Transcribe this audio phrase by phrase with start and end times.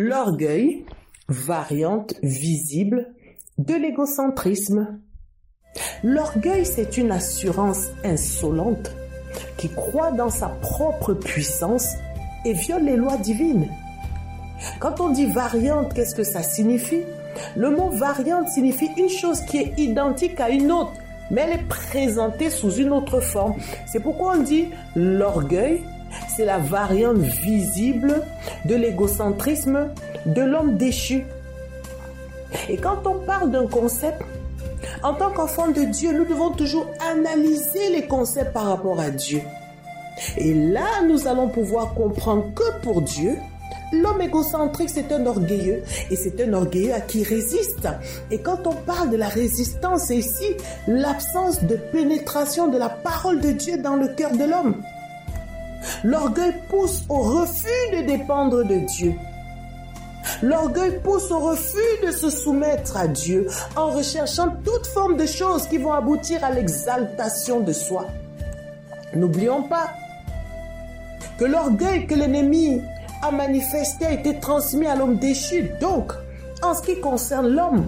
[0.00, 0.84] L'orgueil,
[1.26, 3.08] variante visible
[3.58, 5.00] de l'égocentrisme.
[6.04, 8.92] L'orgueil, c'est une assurance insolente
[9.56, 11.94] qui croit dans sa propre puissance
[12.44, 13.66] et viole les lois divines.
[14.78, 17.02] Quand on dit variante, qu'est-ce que ça signifie?
[17.56, 20.92] Le mot variante signifie une chose qui est identique à une autre,
[21.32, 23.56] mais elle est présentée sous une autre forme.
[23.90, 25.82] C'est pourquoi on dit l'orgueil,
[26.38, 28.22] c'est la variante visible
[28.64, 29.88] de l'égocentrisme
[30.24, 31.26] de l'homme déchu.
[32.68, 34.22] Et quand on parle d'un concept,
[35.02, 39.40] en tant qu'enfant de Dieu, nous devons toujours analyser les concepts par rapport à Dieu.
[40.36, 43.36] Et là, nous allons pouvoir comprendre que pour Dieu,
[43.90, 47.88] L'homme égocentrique, c'est un orgueilleux et c'est un orgueilleux à qui résiste.
[48.30, 50.44] Et quand on parle de la résistance, ici
[50.86, 54.82] l'absence de pénétration de la parole de Dieu dans le cœur de l'homme.
[56.04, 59.14] L'orgueil pousse au refus de dépendre de Dieu.
[60.42, 65.66] L'orgueil pousse au refus de se soumettre à Dieu en recherchant toute forme de choses
[65.66, 68.06] qui vont aboutir à l'exaltation de soi.
[69.14, 69.88] N'oublions pas
[71.38, 72.82] que l'orgueil que l'ennemi
[73.22, 75.70] a manifesté a été transmis à l'homme déchu.
[75.80, 76.12] Donc,
[76.62, 77.86] en ce qui concerne l'homme,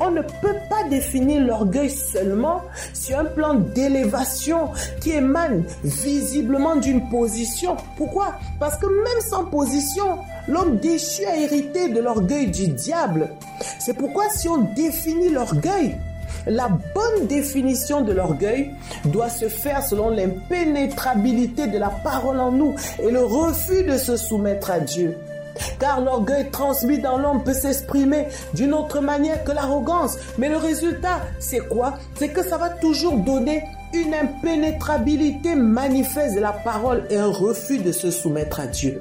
[0.00, 2.62] on ne peut pas définir l'orgueil seulement
[2.94, 7.76] sur un plan d'élévation qui émane visiblement d'une position.
[7.96, 8.34] Pourquoi?
[8.58, 13.30] Parce que même sans position, l'homme déchu a hérité de l'orgueil du diable.
[13.78, 15.96] C'est pourquoi si on définit l'orgueil,
[16.46, 18.70] la bonne définition de l'orgueil
[19.06, 24.16] doit se faire selon l'impénétrabilité de la parole en nous et le refus de se
[24.16, 25.16] soumettre à Dieu.
[25.78, 30.16] Car l'orgueil transmis dans l'homme peut s'exprimer d'une autre manière que l'arrogance.
[30.38, 31.94] Mais le résultat, c'est quoi?
[32.16, 33.62] C'est que ça va toujours donner
[33.92, 39.00] une impénétrabilité manifeste de la parole et un refus de se soumettre à Dieu.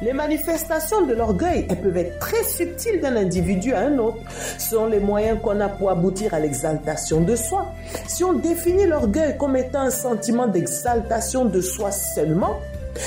[0.00, 4.18] Les manifestations de l'orgueil, elles peuvent être très subtiles d'un individu à un autre.
[4.56, 7.66] Sont les moyens qu'on a pour aboutir à l'exaltation de soi.
[8.06, 12.60] Si on définit l'orgueil comme étant un sentiment d'exaltation de soi seulement,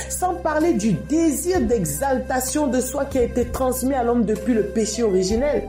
[0.09, 4.63] sans parler du désir d'exaltation de soi qui a été transmis à l'homme depuis le
[4.63, 5.67] péché originel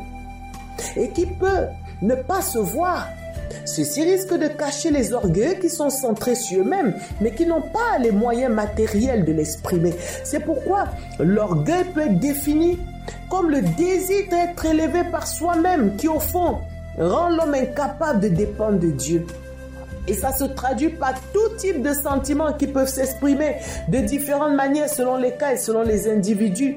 [0.97, 1.67] et qui peut
[2.03, 3.09] ne pas se voir.
[3.65, 7.99] Ceci risque de cacher les orgueils qui sont centrés sur eux-mêmes, mais qui n'ont pas
[8.01, 9.95] les moyens matériels de l'exprimer.
[10.25, 10.87] C'est pourquoi
[11.21, 12.79] l'orgueil peut être défini
[13.31, 16.59] comme le désir d'être élevé par soi-même, qui au fond
[16.99, 19.27] rend l'homme incapable de dépendre de Dieu.
[20.09, 23.57] Et ça se traduit par tout type de sentiments qui peuvent s'exprimer
[23.89, 26.77] de différentes manières selon les cas et selon les individus.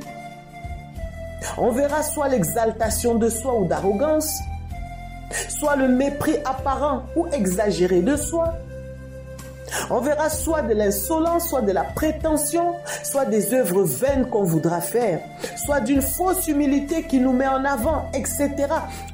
[1.58, 4.40] On verra soit l'exaltation de soi ou d'arrogance,
[5.50, 8.53] soit le mépris apparent ou exagéré de soi,
[9.90, 14.81] on verra soit de l'insolence, soit de la prétention, soit des œuvres vaines qu'on voudra
[14.81, 15.20] faire,
[15.56, 18.52] soit d'une fausse humilité qui nous met en avant, etc.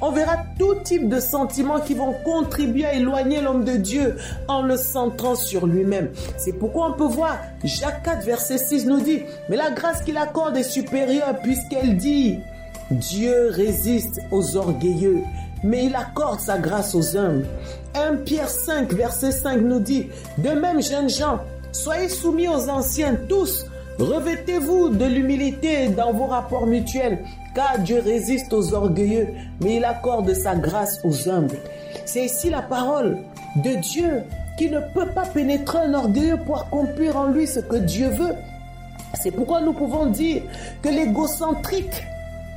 [0.02, 4.18] On verra tout type de sentiments qui vont contribuer à éloigner l'homme de Dieu
[4.48, 6.10] en le centrant sur lui-même.
[6.38, 10.18] C'est pourquoi on peut voir Jacques 4, verset 6 nous dit, mais la grâce qu'il
[10.18, 12.40] accorde est supérieure puisqu'elle dit,
[12.92, 15.22] Dieu résiste aux orgueilleux
[15.64, 17.46] mais il accorde sa grâce aux humbles.
[17.96, 20.08] 1 Pierre 5, verset 5 nous dit,
[20.38, 21.40] De même, jeunes gens,
[21.72, 23.66] soyez soumis aux anciens tous,
[24.00, 27.20] revêtez-vous de l'humilité dans vos rapports mutuels,
[27.54, 29.28] car Dieu résiste aux orgueilleux,
[29.62, 31.58] mais il accorde sa grâce aux humbles.
[32.06, 33.20] C'est ici la parole
[33.58, 34.24] de Dieu
[34.58, 38.36] qui ne peut pas pénétrer un orgueilleux pour accomplir en lui ce que Dieu veut.
[39.22, 40.44] C'est pourquoi nous pouvons dire
[40.82, 42.04] que l'égocentrique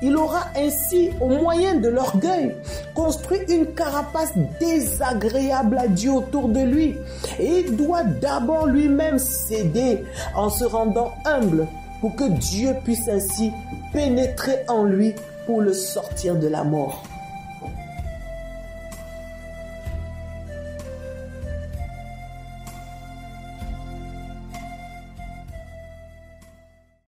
[0.03, 2.55] il aura ainsi, au moyen de l'orgueil,
[2.95, 6.97] construit une carapace désagréable à Dieu autour de lui.
[7.39, 11.67] Et il doit d'abord lui-même céder en se rendant humble
[12.01, 13.51] pour que Dieu puisse ainsi
[13.93, 15.15] pénétrer en lui
[15.47, 17.03] pour le sortir de la mort.